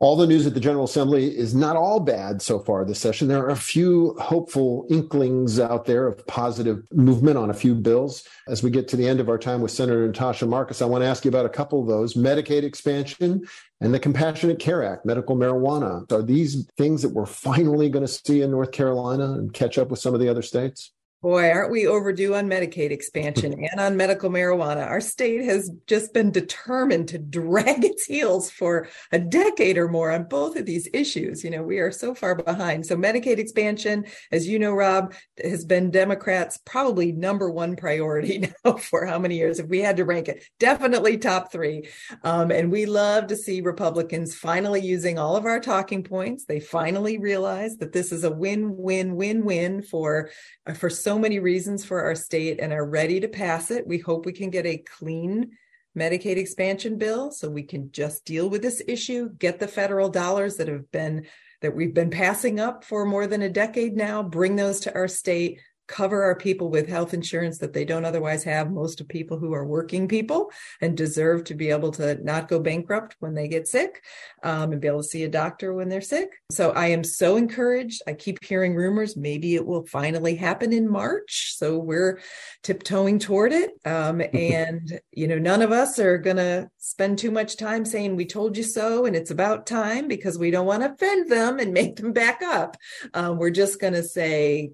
All 0.00 0.16
the 0.16 0.26
news 0.26 0.46
at 0.46 0.54
the 0.54 0.60
General 0.60 0.84
Assembly 0.84 1.36
is 1.36 1.54
not 1.54 1.76
all 1.76 2.00
bad 2.00 2.42
so 2.42 2.58
far 2.58 2.84
this 2.84 2.98
session. 2.98 3.28
There 3.28 3.44
are 3.44 3.50
a 3.50 3.56
few 3.56 4.14
hopeful 4.20 4.86
inklings 4.90 5.58
out 5.58 5.84
there 5.84 6.06
of 6.06 6.26
positive 6.26 6.84
movement 6.92 7.38
on 7.38 7.50
a 7.50 7.54
few 7.54 7.74
bills. 7.74 8.26
As 8.48 8.62
we 8.62 8.70
get 8.70 8.88
to 8.88 8.96
the 8.96 9.08
end 9.08 9.20
of 9.20 9.28
our 9.28 9.38
time 9.38 9.60
with 9.60 9.70
Senator 9.70 10.06
Natasha 10.06 10.46
Marcus, 10.46 10.82
I 10.82 10.86
want 10.86 11.02
to 11.02 11.08
ask 11.08 11.24
you 11.24 11.28
about 11.28 11.46
a 11.46 11.50
couple 11.50 11.80
of 11.80 11.88
those 11.88 12.14
Medicaid 12.14 12.62
expansion 12.62 13.42
and 13.80 13.92
the 13.92 13.98
Compassionate 13.98 14.58
Care 14.58 14.84
Act, 14.84 15.04
medical 15.04 15.36
marijuana. 15.36 16.10
Are 16.12 16.22
these 16.22 16.66
things 16.76 17.02
that 17.02 17.10
we're 17.10 17.26
finally 17.42 17.88
going 17.88 18.06
to 18.06 18.12
see 18.12 18.42
in 18.42 18.50
North 18.50 18.72
Carolina 18.72 19.32
and 19.32 19.52
catch 19.52 19.78
up 19.78 19.88
with 19.88 20.00
some 20.00 20.14
of 20.14 20.20
the 20.20 20.28
other 20.28 20.42
states? 20.42 20.92
Boy, 21.22 21.50
aren't 21.50 21.70
we 21.70 21.86
overdue 21.86 22.34
on 22.34 22.48
Medicaid 22.48 22.90
expansion 22.90 23.52
and 23.70 23.80
on 23.80 23.96
medical 23.96 24.28
marijuana? 24.28 24.84
Our 24.84 25.00
state 25.00 25.44
has 25.44 25.70
just 25.86 26.12
been 26.12 26.32
determined 26.32 27.08
to 27.10 27.18
drag 27.18 27.84
its 27.84 28.04
heels 28.04 28.50
for 28.50 28.88
a 29.12 29.20
decade 29.20 29.78
or 29.78 29.86
more 29.86 30.10
on 30.10 30.24
both 30.24 30.56
of 30.56 30.66
these 30.66 30.88
issues. 30.92 31.44
You 31.44 31.50
know, 31.50 31.62
we 31.62 31.78
are 31.78 31.92
so 31.92 32.12
far 32.12 32.34
behind. 32.34 32.86
So, 32.86 32.96
Medicaid 32.96 33.38
expansion, 33.38 34.06
as 34.32 34.48
you 34.48 34.58
know, 34.58 34.72
Rob, 34.72 35.14
has 35.40 35.64
been 35.64 35.92
Democrats' 35.92 36.58
probably 36.64 37.12
number 37.12 37.48
one 37.48 37.76
priority 37.76 38.38
now 38.64 38.72
for 38.72 39.06
how 39.06 39.20
many 39.20 39.36
years? 39.36 39.60
If 39.60 39.68
we 39.68 39.78
had 39.78 39.98
to 39.98 40.04
rank 40.04 40.28
it, 40.28 40.42
definitely 40.58 41.18
top 41.18 41.52
three. 41.52 41.88
Um, 42.24 42.50
and 42.50 42.72
we 42.72 42.86
love 42.86 43.28
to 43.28 43.36
see 43.36 43.60
Republicans 43.60 44.34
finally 44.34 44.80
using 44.80 45.20
all 45.20 45.36
of 45.36 45.46
our 45.46 45.60
talking 45.60 46.02
points. 46.02 46.46
They 46.46 46.58
finally 46.58 47.18
realize 47.18 47.76
that 47.76 47.92
this 47.92 48.10
is 48.10 48.24
a 48.24 48.30
win, 48.32 48.76
win, 48.76 49.14
win, 49.14 49.44
win 49.44 49.82
for 49.82 50.30
for 50.74 50.90
so 50.90 51.11
so 51.12 51.18
many 51.18 51.40
reasons 51.40 51.84
for 51.84 52.02
our 52.02 52.14
state 52.14 52.58
and 52.58 52.72
are 52.72 52.86
ready 52.86 53.20
to 53.20 53.28
pass 53.28 53.70
it. 53.70 53.86
We 53.86 53.98
hope 53.98 54.24
we 54.24 54.32
can 54.32 54.48
get 54.48 54.64
a 54.64 54.78
clean 54.78 55.50
Medicaid 55.94 56.38
expansion 56.38 56.96
bill 56.96 57.30
so 57.30 57.50
we 57.50 57.64
can 57.64 57.92
just 57.92 58.24
deal 58.24 58.48
with 58.48 58.62
this 58.62 58.80
issue, 58.88 59.28
get 59.38 59.60
the 59.60 59.68
federal 59.68 60.08
dollars 60.08 60.56
that 60.56 60.68
have 60.68 60.90
been 60.90 61.26
that 61.60 61.76
we've 61.76 61.92
been 61.92 62.08
passing 62.08 62.58
up 62.58 62.82
for 62.82 63.04
more 63.04 63.26
than 63.26 63.42
a 63.42 63.50
decade 63.50 63.94
now, 63.94 64.22
bring 64.22 64.56
those 64.56 64.80
to 64.80 64.94
our 64.94 65.06
state, 65.06 65.60
cover 65.88 66.22
our 66.22 66.34
people 66.34 66.70
with 66.70 66.88
health 66.88 67.14
insurance 67.14 67.58
that 67.58 67.72
they 67.72 67.84
don't 67.84 68.04
otherwise 68.04 68.44
have. 68.44 68.70
Most 68.70 69.00
of 69.00 69.08
people 69.08 69.38
who 69.38 69.52
are 69.52 69.66
working 69.66 70.08
people 70.08 70.50
and 70.80 70.96
deserve 70.96 71.44
to 71.44 71.54
be 71.54 71.70
able 71.70 71.90
to 71.92 72.22
not 72.22 72.48
go 72.48 72.60
bankrupt 72.60 73.16
when 73.20 73.34
they 73.34 73.48
get 73.48 73.68
sick 73.68 74.02
um, 74.42 74.72
and 74.72 74.80
be 74.80 74.88
able 74.88 75.02
to 75.02 75.08
see 75.08 75.24
a 75.24 75.28
doctor 75.28 75.74
when 75.74 75.88
they're 75.88 76.00
sick. 76.00 76.30
So 76.50 76.70
I 76.70 76.88
am 76.88 77.04
so 77.04 77.36
encouraged. 77.36 78.02
I 78.06 78.14
keep 78.14 78.42
hearing 78.44 78.74
rumors. 78.74 79.16
Maybe 79.16 79.54
it 79.54 79.66
will 79.66 79.86
finally 79.86 80.36
happen 80.36 80.72
in 80.72 80.90
March. 80.90 81.54
So 81.56 81.78
we're 81.78 82.20
tiptoeing 82.62 83.18
toward 83.18 83.52
it. 83.52 83.72
Um, 83.84 84.22
and, 84.32 85.00
you 85.12 85.28
know, 85.28 85.38
none 85.38 85.62
of 85.62 85.72
us 85.72 85.98
are 85.98 86.18
going 86.18 86.36
to 86.36 86.68
spend 86.78 87.18
too 87.18 87.30
much 87.30 87.56
time 87.56 87.84
saying 87.84 88.16
we 88.16 88.26
told 88.26 88.56
you 88.56 88.62
so 88.62 89.04
and 89.04 89.16
it's 89.16 89.30
about 89.30 89.66
time 89.66 90.08
because 90.08 90.38
we 90.38 90.50
don't 90.50 90.66
want 90.66 90.82
to 90.82 90.92
offend 90.92 91.30
them 91.30 91.58
and 91.58 91.72
make 91.82 91.96
them 91.96 92.12
back 92.12 92.42
up. 92.42 92.76
Um, 93.14 93.38
we're 93.38 93.50
just 93.50 93.80
going 93.80 93.94
to 93.94 94.02
say, 94.02 94.72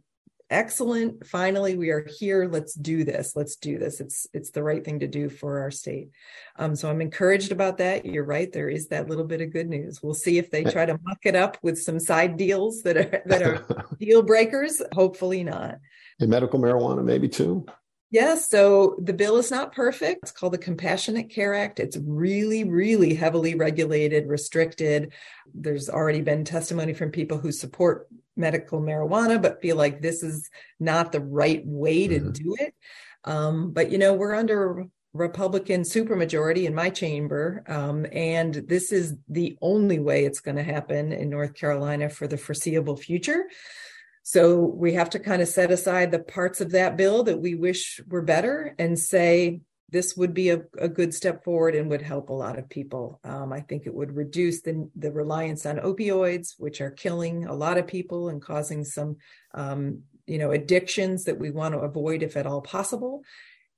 excellent. 0.51 1.27
Finally 1.27 1.77
we 1.77 1.91
are 1.91 2.07
here. 2.19 2.49
Let's 2.51 2.75
do 2.75 3.05
this. 3.05 3.35
Let's 3.37 3.57
do 3.57 3.79
this. 3.79 4.01
It's 4.01 4.27
it's 4.33 4.51
the 4.51 4.63
right 4.63 4.85
thing 4.85 5.01
to 5.01 5.07
do 5.07 5.29
for 5.29 5.61
our 5.61 5.71
state. 5.71 6.11
Um, 6.57 6.75
so 6.75 6.91
i'm 6.91 7.01
encouraged 7.01 7.53
about 7.53 7.79
that. 7.79 8.07
You're 8.07 8.25
right. 8.25 8.53
There 8.53 8.69
is 8.69 8.89
that 8.89 9.09
little 9.09 9.25
bit 9.25 9.41
of 9.41 9.53
good 9.53 9.69
news. 9.69 10.03
We'll 10.03 10.15
see 10.15 10.39
if 10.39 10.51
they 10.51 10.65
try 10.65 10.87
to 10.87 10.99
muck 11.03 11.19
it 11.25 11.37
up 11.37 11.59
with 11.63 11.81
some 11.81 12.01
side 12.01 12.37
deals 12.37 12.83
that 12.83 12.97
are 12.97 13.23
that 13.27 13.43
are 13.43 13.87
deal 13.99 14.23
breakers. 14.23 14.83
Hopefully 14.93 15.45
not. 15.45 15.77
And 16.21 16.31
medical 16.31 16.59
marijuana 16.59 17.05
maybe 17.05 17.29
too. 17.29 17.67
Yes. 18.11 18.49
So 18.49 18.97
the 19.03 19.13
bill 19.13 19.37
is 19.37 19.51
not 19.51 19.75
perfect. 19.75 20.21
It's 20.23 20.33
called 20.33 20.55
the 20.55 20.59
Compassionate 20.59 21.29
Care 21.29 21.55
Act. 21.55 21.79
It's 21.79 21.99
really, 21.99 22.65
really 22.65 23.15
heavily 23.15 23.55
regulated, 23.55 24.29
restricted. 24.29 25.13
There's 25.53 25.91
already 25.91 26.23
been 26.23 26.45
testimony 26.45 26.95
from 26.95 27.11
people 27.11 27.37
who 27.37 27.53
support 27.53 28.09
medical 28.39 28.81
marijuana, 28.81 29.41
but 29.41 29.61
feel 29.61 29.77
like 29.77 30.01
this 30.01 30.23
is 30.23 30.49
not 30.79 31.13
the 31.13 31.21
right 31.21 31.63
way 31.67 32.09
to 32.09 32.21
mm-hmm. 32.21 32.31
do 32.31 32.57
it. 32.59 32.75
Um, 33.25 33.73
but, 33.73 33.91
you 33.91 33.99
know, 33.99 34.15
we're 34.15 34.35
under 34.35 34.87
Republican 35.13 35.83
supermajority 35.83 36.65
in 36.65 36.75
my 36.75 36.91
chamber. 36.91 37.65
Um, 37.67 38.07
and 38.13 38.55
this 38.55 38.93
is 38.93 39.15
the 39.29 39.59
only 39.61 39.99
way 39.99 40.25
it's 40.25 40.41
going 40.41 40.57
to 40.57 40.63
happen 40.63 41.13
in 41.13 41.29
North 41.29 41.55
Carolina 41.55 42.09
for 42.09 42.27
the 42.27 42.37
foreseeable 42.37 42.97
future. 42.97 43.45
So 44.23 44.59
we 44.59 44.93
have 44.93 45.11
to 45.11 45.19
kind 45.19 45.41
of 45.41 45.49
set 45.49 45.71
aside 45.71 46.11
the 46.11 46.19
parts 46.19 46.61
of 46.61 46.73
that 46.73 46.97
bill 46.97 47.23
that 47.25 47.41
we 47.41 47.55
wish 47.55 48.01
were 48.07 48.23
better 48.23 48.75
and 48.79 48.99
say 48.99 49.63
this 49.91 50.17
would 50.17 50.35
be 50.35 50.51
a, 50.51 50.63
a 50.79 50.89
good 50.89 51.15
step 51.15 51.45
forward 51.45 51.75
and 51.75 51.89
would 51.89 52.03
help 52.03 52.29
a 52.29 52.35
lot 52.35 52.59
of 52.59 52.69
people. 52.69 53.21
Um, 53.25 53.53
I 53.53 53.61
think 53.61 53.87
it 53.87 53.95
would 53.95 54.15
reduce 54.15 54.61
the, 54.61 54.89
the 54.97 55.11
reliance 55.11 55.65
on 55.65 55.79
opioids, 55.79 56.55
which 56.59 56.81
are 56.81 56.91
killing 56.91 57.47
a 57.47 57.55
lot 57.55 57.79
of 57.79 57.87
people 57.87 58.29
and 58.29 58.43
causing 58.43 58.85
some, 58.85 59.17
um, 59.55 60.03
you 60.27 60.39
know, 60.39 60.51
addictions 60.51 61.25
that 61.25 61.39
we 61.39 61.51
want 61.51 61.75
to 61.75 61.81
avoid 61.81 62.23
if 62.23 62.37
at 62.37 62.47
all 62.47 62.61
possible. 62.61 63.23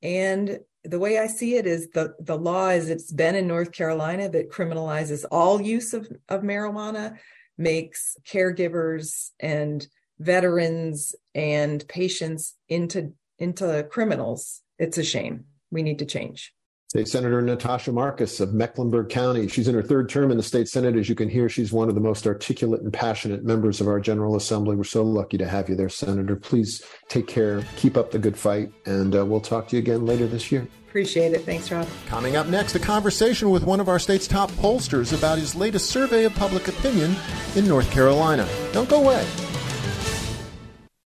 And 0.03 0.59
the 0.83 0.99
way 0.99 1.19
I 1.19 1.27
see 1.27 1.57
it 1.57 1.67
is 1.67 1.91
the, 1.91 2.15
the 2.19 2.39
law 2.39 2.69
as 2.69 2.91
it's 2.91 3.13
been 3.13 3.37
in 3.37 3.47
North 3.47 3.71
Carolina 3.71 4.29
that 4.31 4.51
criminalizes 4.51 5.25
all 5.31 5.61
use 5.61 5.95
of, 5.95 6.09
of 6.29 6.43
marijuana 6.43 7.19
makes 7.57 8.17
caregivers 8.27 9.31
and 9.39 9.87
veterans 10.19 11.15
and 11.35 11.87
patients 11.89 12.55
into 12.69 13.13
into 13.39 13.87
criminals 13.91 14.61
it's 14.79 14.99
a 14.99 15.03
shame 15.03 15.45
we 15.71 15.83
need 15.83 15.99
to 15.99 16.07
change 16.07 16.53
State 16.91 17.07
Senator 17.07 17.41
Natasha 17.41 17.93
Marcus 17.93 18.41
of 18.41 18.53
Mecklenburg 18.53 19.11
County. 19.11 19.47
She's 19.47 19.69
in 19.69 19.77
her 19.77 19.83
third 19.83 20.09
term 20.09 20.33
in 20.33 20.37
the 20.37 20.43
state 20.43 20.67
Senate. 20.67 20.97
As 20.97 21.09
you 21.09 21.15
can 21.15 21.29
hear, 21.29 21.49
she's 21.49 21.71
one 21.71 21.89
of 21.89 21.95
the 21.95 22.01
most 22.01 22.27
articulate 22.27 22.81
and 22.81 22.93
passionate 22.93 23.45
members 23.45 23.81
of 23.81 23.87
our 23.87 24.01
General 24.01 24.35
Assembly. 24.35 24.75
We're 24.75 24.83
so 24.83 25.05
lucky 25.05 25.39
to 25.39 25.47
have 25.47 25.69
you 25.69 25.77
there, 25.77 25.89
Senator. 25.89 26.35
Please 26.35 26.83
take 27.09 27.29
care, 27.29 27.63
keep 27.77 27.97
up 27.97 28.11
the 28.11 28.19
good 28.19 28.37
fight, 28.37 28.73
and 28.87 29.15
uh, 29.15 29.25
we'll 29.25 29.41
talk 29.41 29.69
to 29.69 29.77
you 29.77 29.83
again 29.83 30.05
later 30.05 30.27
this 30.27 30.51
year. 30.51 30.67
Appreciate 30.89 31.33
it. 31.33 31.45
Thanks, 31.45 31.71
Rob. 31.71 31.87
Coming 32.09 32.35
up 32.35 32.49
next, 32.49 32.75
a 32.75 32.81
conversation 32.81 33.51
with 33.51 33.63
one 33.63 33.79
of 33.79 33.89
our 33.89 34.01
state's 34.01 34.27
top 34.27 34.51
pollsters 34.51 35.17
about 35.17 35.39
his 35.39 35.55
latest 35.55 35.91
survey 35.91 36.25
of 36.25 36.35
public 36.35 36.67
opinion 36.67 37.15
in 37.55 37.69
North 37.69 37.89
Carolina. 37.93 38.49
Don't 38.73 38.89
go 38.89 39.01
away. 39.01 39.25